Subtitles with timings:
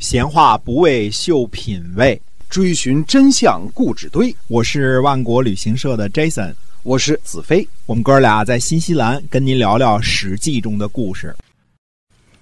[0.00, 2.18] 闲话不为秀品味，
[2.48, 4.34] 追寻真相固执堆。
[4.48, 7.68] 我是万国旅行社的 Jason，我是子飞。
[7.84, 11.36] 我们哥俩在新西兰跟您聊聊《史记》中的故事。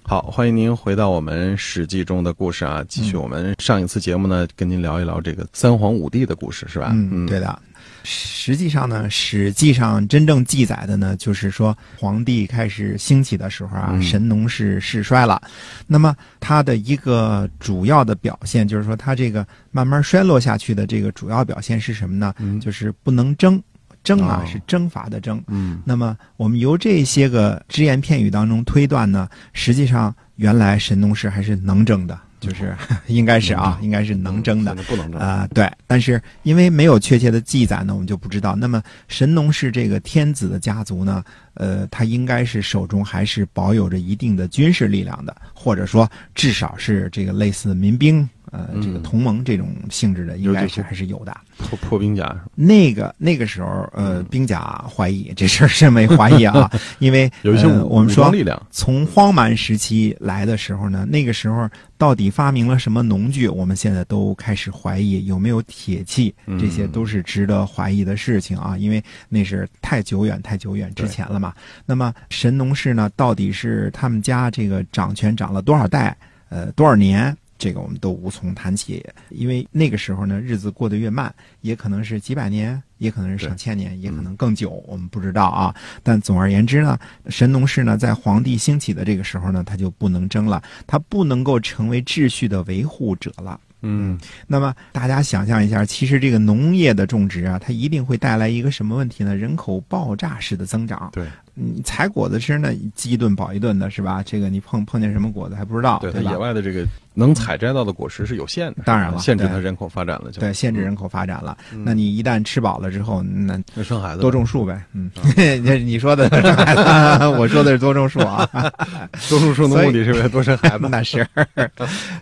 [0.09, 2.83] 好，欢迎您回到我们《史记》中的故事啊！
[2.89, 6.89] 继续我们上一次节目呢，跟您聊一聊这个三皇五帝的故事，是吧？
[6.95, 7.59] 嗯，对的。
[8.03, 15.39] 实际上呢，《史记》上真正记载的呢，就是说皇帝开始兴起的时候啊，神农氏世衰了。
[15.85, 22.33] 那么它的一个主要的表现，就是说它这个慢慢衰落下去的这个主要表现是什么呢？
[22.59, 23.61] 就是不能争。
[24.03, 25.41] 征啊，是征伐的征。
[25.47, 32.75] 嗯，那么我们由这些个只言片语当中推断呢，实际上原来神农氏还是能征的，就是
[33.07, 34.73] 应该是啊，应该是能征的。
[34.87, 35.69] 不能征啊，对。
[35.85, 38.55] 但是因为没有确切的记载呢，我们就不知道。
[38.55, 41.23] 那么神农氏这个天子的家族呢，
[41.55, 48.27] 呃，他应该是手中还是保有着一定的军事力量的，或者说至少是这个类似民兵。
[48.51, 51.35] 呃，这个同盟这种性质的，应该是还是有的。
[51.57, 58.61] 破破冰甲，那个那个时候，呃，兵甲怀疑这事儿是没怀疑啊， 因为有一些我们说力量。
[58.71, 71.53] 从荒蛮时期来的时候呢，那个时候到底发明了什么农具，我们现在都开始怀疑有没有铁器，这些都是值得怀疑的事情啊，因为那是太久远太久远之前了嘛。
[71.85, 76.15] 那么神农氏呢，到底是他们家这个掌权掌了多少代，
[76.47, 77.35] 呃，多少年？
[77.59, 85.75] 这个我们都无从谈起，因为那个时候呢，日子过得越慢，也可能是几百年，也可能是上千年，也可能更久，我们不知道啊。
[86.01, 86.97] 但总而言之呢，
[87.27, 93.59] 神农氏呢，在皇帝兴起的这个时候呢，他就不能争了，他不能够成为秩序的维护者了。
[93.81, 99.35] 嗯，那么大家想象一下，其实这个农业的种植啊，它一定会带来一个什么问题呢？
[99.35, 101.09] 人口爆炸式的增长。
[101.11, 101.27] 对。
[101.59, 104.23] 你采果子吃呢，饥一顿饱一顿的是吧？
[104.25, 106.31] 这个你碰碰见什么果子还不知道，对吧？
[106.31, 111.57] 野外的这个能采摘到的果实是有限的，当然了，限制它人口发展了，就对，限制人口发展了。
[111.83, 114.81] 那你一旦吃饱了之后，那生孩子多种树呗。
[114.93, 115.11] 嗯，
[115.85, 118.47] 你说的孩子， 我说的是多种树啊。
[119.29, 121.27] 多种树的目的是为了多生孩子，那是。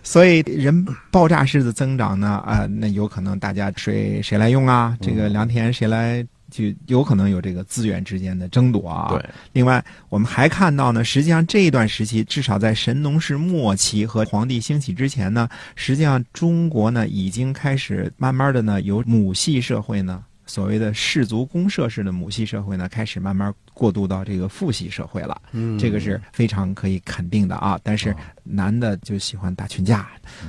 [0.02, 4.96] 所以人爆炸式的增长呢，啊，那有可能大家水谁来用啊？
[5.00, 6.26] 这个良田谁来？
[6.50, 9.08] 就有可能有这个资源之间的争夺啊。
[9.10, 25.40] 对，另外我们还看到呢，实际上这一段时期，至少在神农氏末期和皇帝兴起之前呢，实际上中国呢已经开始慢慢的呢由母系社会呢，所谓的氏族公社式的母系社会呢，开始慢慢过渡到这个父系社会了。
[25.52, 27.78] 嗯，这个是非常可以肯定的啊。
[27.82, 30.08] 但是男的就喜欢打群架，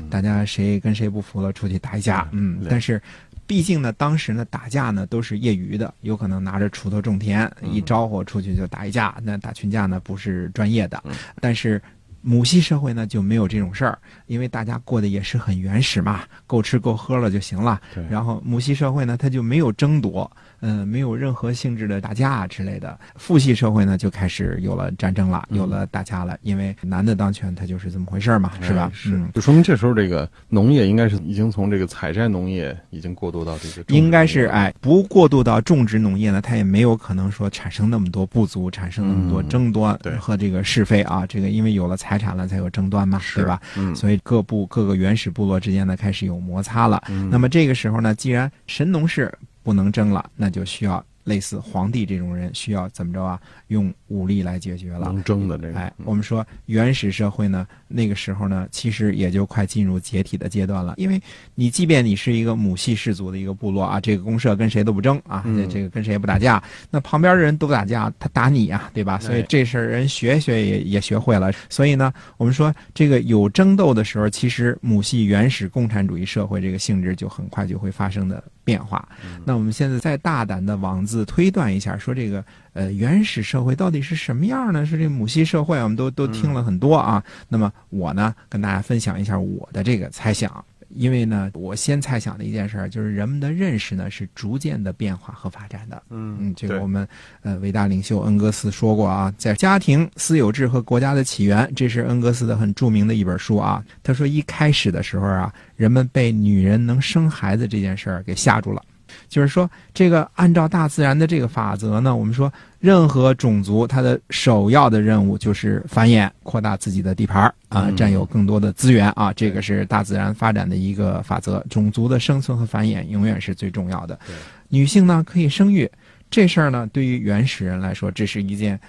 [0.09, 2.27] 大家谁跟谁不服了，出去打一架。
[2.31, 3.01] 嗯，但是。
[3.49, 9.15] 毕竟呢，当时呢打架呢都是业余的，有可能拿着锄头种田，一招呼出去就打一架。
[9.23, 11.03] 那打群架呢不是专业的，
[11.41, 11.81] 但是
[12.21, 13.97] 母系社会呢就没有这种事儿，
[14.27, 17.79] 因为大家过得也是很原始嘛，够吃够喝了就行了。
[18.09, 20.29] 然后母系社会呢，它就没有争夺。
[20.61, 22.99] 嗯，没有任何性质的打架之类的。
[23.15, 26.37] 父系社会呢，就开始有了战争了，有了打架了。
[26.41, 28.91] 因为男的当权，他就是这么回事嘛，是吧？
[28.93, 33.95] 是，就说明这时候这个农业应该是已经从这个采摘农业已经过渡到这个。
[33.95, 41.25] 应该是哎，不过渡到种植农业呢，它也没有可能说产生那么多不足，产生那么多争端和这个是非啊。
[41.25, 43.61] 这个因为有了财产了，才有争端嘛，对吧？
[43.77, 46.99] 嗯，所以各部各个原始部落之间呢，开始有摩擦了。
[47.29, 49.31] 那么这个时候呢，既然神农氏。
[49.61, 53.39] 不能争了，那就需要类似皇帝这种人，需要怎么着啊？
[53.67, 55.05] 用武力来解决了。
[55.05, 60.95] 能争的这个，哎，我们说原始社会呢，那个时候呢，其实也就快进入解体的阶段了。
[60.97, 61.21] 因为
[61.53, 69.19] 你即便你是一个母系氏族的一个部落啊，这个公社跟谁都不争啊，这个跟谁也不打架，那旁边的人都打架，他打你呀，对吧？
[69.19, 71.51] 所以这事儿人学学也也学会了。
[71.69, 79.07] 所以呢，我们说这个有争斗的时候，其实母系原始共产主义社会这个性质就很快就会发生的变化。
[79.45, 82.43] 那我们现在再大胆的妄自推断一下，说这个。
[82.73, 84.85] 呃，原始社会到底是什么样呢？
[84.85, 87.21] 是这母系社会，我们都都听了很多啊。
[87.49, 90.63] 那么我呢，跟大家分享一下我的这个猜想。
[90.89, 96.01] 因为呢，我先猜想的一件事儿就是，人们的认识呢是逐渐的变化和发展的。
[96.09, 97.07] 嗯嗯，这个我们
[97.41, 103.83] 呃伟大领袖恩格斯说过啊，在《家庭、私有制和国家的起源》，这是恩格斯的很著名的一本书啊。
[104.01, 108.83] 他说，一开始的时候啊，人们被女人能生孩子这件事儿给吓住了。
[109.29, 121.63] 就是说，这个按照大自然的这个法则呢，我们说，任何种族它的首要的任务就是繁衍，扩大自己的地盘啊，占有更多的资源啊，这个是大自然发展的一个法则。
[121.69, 124.19] 种族的生存和繁衍永远是最重要的。
[124.67, 125.89] 女性呢可以生育，
[126.31, 128.79] 这事儿呢对于原始人来说，这是一件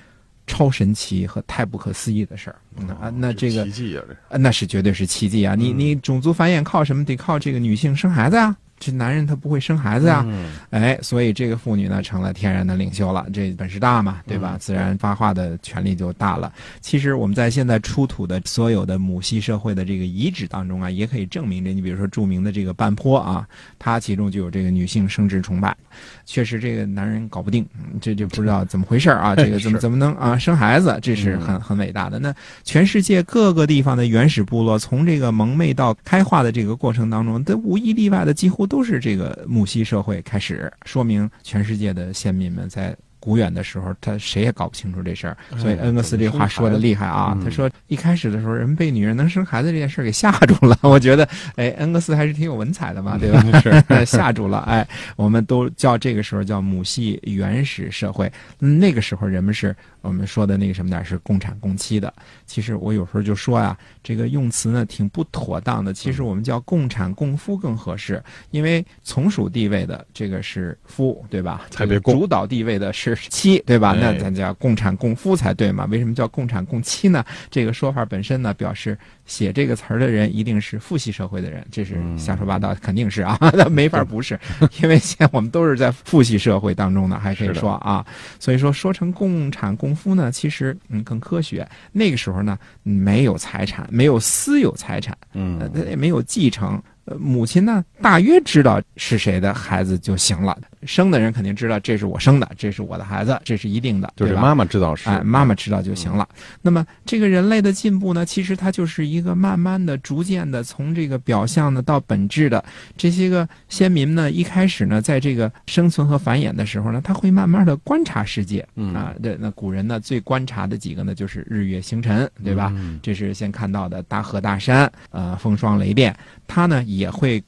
[0.47, 2.57] 超神奇和太不可思议的事儿。
[2.99, 5.55] 啊，那这个奇迹啊，这那是绝对是奇迹啊！
[5.55, 7.05] 你你种族繁衍靠什么？
[7.05, 8.57] 得靠这个女性生孩子呀。
[8.81, 10.27] 这男人他不会生孩子呀，
[10.71, 14.56] 哎，所以这个妇女呢成了天然的领袖了，这本事大嘛，对吧？
[14.59, 16.50] 自然发话的权利就大了。
[16.81, 21.75] 其实我们在现在出土的所有的母系社会的这个遗址当中啊，也可以证明这。
[21.75, 23.47] 你比如说著名的这个半坡啊，
[23.79, 25.76] 它其中就有这个女性生殖崇拜，
[26.25, 27.67] 确实这个男人搞不定，
[28.00, 30.99] 这就不知道怎么回事啊， 这个怎么怎么能啊生孩子？
[31.03, 32.19] 这是很很伟大的。
[32.19, 32.35] 那
[32.65, 38.70] 全世界各个地方的原始部落，从这个蒙昧到开化的这个过程当中，都无一例外的几乎。
[38.71, 42.97] 都是这个母系社会开始，说明全世界的先民们在。
[43.23, 47.39] 古远的时候，他谁也搞不清楚这事儿，所以恩格斯这话说的厉害啊！
[47.45, 50.75] 他说一开始的时候，人被女人能生孩子这件事给吓住了。
[50.81, 53.61] 我觉得，哎，恩格斯还是挺有文采的嘛，对吧？
[53.61, 53.71] 是
[54.09, 54.61] 吓住了。
[54.61, 58.33] 哎，我们都叫这个时候叫母系原始社会。
[58.59, 62.12] 那个时候人们是我们说的那个什么点是共产共妻的。
[62.47, 65.93] 其实我有时候就说啊，这个用词呢挺不妥当的。
[65.93, 71.67] 其实我们叫共产共夫更合适，因为从属地位的这个是夫，对吧？
[71.70, 72.93] 特别主导地位的。
[72.93, 73.97] 是妻对吧？
[73.99, 75.87] 那咱叫共产共夫才对嘛？
[75.87, 77.25] 为什么叫共产共妻呢？
[77.50, 78.99] 这个说法本身呢，表示
[79.31, 84.37] 写这个词儿的人一定是父系社会的人，这是瞎说八道，肯定是啊， 那没法不是，
[84.82, 88.05] 因为现在我们都是在父系社会当中呢，还可以说啊，
[88.41, 91.67] 所以说说成共产共夫呢，其实嗯更科学。
[91.93, 96.83] 那个时候呢，没有财产，没有私有财产，嗯，也没有继承。
[97.19, 100.56] 母亲呢，大约知道是谁的孩子就行了。
[100.85, 106.29] 生的人肯定知道这是我生的，这是我的孩子，这是一定的，就是妈妈知道是，哎，妈妈知道就行了。
[106.62, 112.65] 那么这个人类的进步呢，其实它就是一个慢慢的、逐渐的，从这个表象呢到本质的。
[112.97, 118.67] 这些个先民呢，一开始呢，在这个生存和繁衍的时候呢，他会慢慢的观察世界。
[118.94, 122.73] 啊，对，那古人呢最观察的几个呢，就是日月星辰，对吧？
[123.03, 126.15] 这是先看到的大河大山，呃，风霜雷电。
[126.47, 127.43] 他呢也会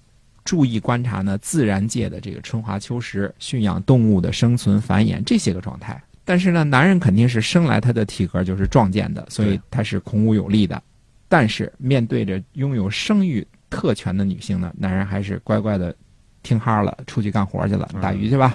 [0.44, 6.02] 注意观察呢自然界的这个春华秋实、驯养动物的生存繁衍这些个状态。
[6.24, 10.82] 但是呢，男人肯定是生来他的体格就是壮健的，所以他是孔武有力的。
[11.28, 15.94] 但是面对着拥有生育特权的女性呢，男人还是乖乖的。
[16.42, 18.54] 听哈了，出去干活去了，打鱼去吧，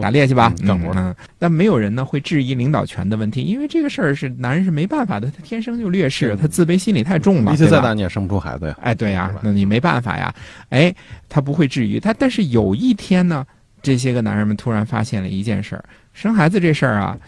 [0.00, 1.14] 打猎去吧，干活呢。
[1.38, 7.50] 但没有人呢会质疑领导权的问题，因为这个事儿是男人是没办法的，他天生就劣势，他自卑心理太重了。
[7.50, 8.78] 力气再大你也生不出孩子呀。
[8.80, 10.32] 哎，对呀，那你没办法呀。
[10.68, 10.94] 哎，
[11.28, 13.44] 他不会质疑他，但是有一天呢，
[13.82, 17.18] 这些个男人们突然发现了一件事儿：生孩子这事儿啊，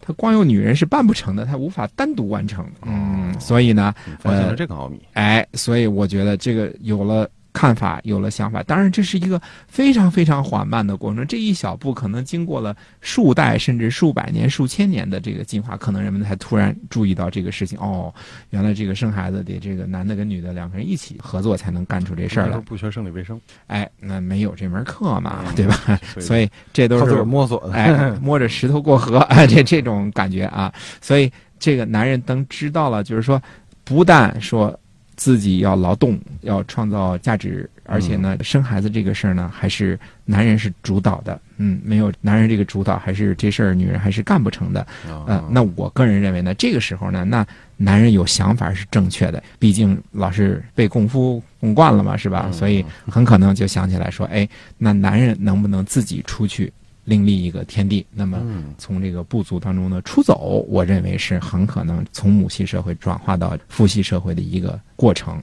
[0.00, 2.64] 他光有女人是办不成的，他无法单独完成。
[2.82, 5.00] 嗯，所以呢，发现了这个奥秘。
[5.14, 7.28] 哎，所以我觉得这个有了。
[7.56, 11.26] 看法有了想法，当然这是一个非常非常缓慢的过程。
[11.26, 17.78] 这一小步可能经过了数代甚至数百年、数千年的这个进化，可能人们才突然注意到这个事情。
[17.78, 18.12] 哦，
[18.50, 22.58] 原来这个生孩子得这个男的跟女的两个人一起合作才能干出这事儿来。
[22.58, 25.98] 不学生理卫生，哎，那没有这门课嘛，对吧？
[26.20, 30.70] 所以这都是摸索的，哎，摸着石头过河， 哎，这这种感觉啊。
[31.00, 33.40] 所以这个男人等知道了，就是说，
[33.82, 34.78] 不但说。
[35.16, 41.40] 自己要劳动，要创造价值，而且呢，生孩子这个事儿呢，还是男人是主导的。
[41.58, 44.86] 嗯，没有男人这个主导，还是这事儿女人还是干不成的。
[45.26, 47.46] 嗯，那我个人认为呢，这个时候呢，那
[47.78, 52.50] 男人有想法是正确的，毕竟老是被供夫供惯了嘛，是吧？
[52.52, 56.70] 所以很可能就想起来说，哎，那男人能不能自己出去？
[57.06, 58.38] 另立一个天地，那么
[58.76, 65.40] 从这个部族当中呢出走，我认为是很可能从母系社会转化到父系社会的一个过程。